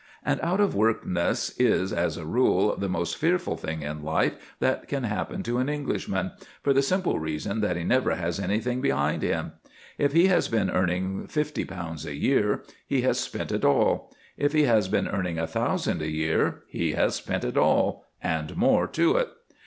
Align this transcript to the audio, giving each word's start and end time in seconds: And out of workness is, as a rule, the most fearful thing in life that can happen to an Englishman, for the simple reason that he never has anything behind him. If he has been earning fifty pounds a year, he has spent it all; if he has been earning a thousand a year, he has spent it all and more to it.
And 0.25 0.41
out 0.41 0.59
of 0.59 0.73
workness 0.73 1.53
is, 1.59 1.93
as 1.93 2.17
a 2.17 2.25
rule, 2.25 2.75
the 2.75 2.89
most 2.89 3.17
fearful 3.17 3.55
thing 3.55 3.83
in 3.83 4.01
life 4.03 4.55
that 4.59 4.87
can 4.87 5.03
happen 5.03 5.43
to 5.43 5.59
an 5.59 5.69
Englishman, 5.69 6.31
for 6.63 6.73
the 6.73 6.81
simple 6.81 7.19
reason 7.19 7.61
that 7.61 7.75
he 7.77 7.83
never 7.83 8.15
has 8.15 8.39
anything 8.39 8.81
behind 8.81 9.21
him. 9.21 9.51
If 9.99 10.13
he 10.13 10.25
has 10.25 10.47
been 10.47 10.71
earning 10.71 11.27
fifty 11.27 11.65
pounds 11.65 12.03
a 12.07 12.15
year, 12.15 12.63
he 12.87 13.01
has 13.01 13.19
spent 13.19 13.51
it 13.51 13.63
all; 13.63 14.11
if 14.37 14.53
he 14.53 14.63
has 14.63 14.87
been 14.87 15.07
earning 15.07 15.37
a 15.37 15.45
thousand 15.45 16.01
a 16.01 16.09
year, 16.09 16.63
he 16.67 16.93
has 16.93 17.13
spent 17.13 17.43
it 17.43 17.55
all 17.55 18.03
and 18.23 18.57
more 18.57 18.87
to 18.87 19.17
it. 19.17 19.27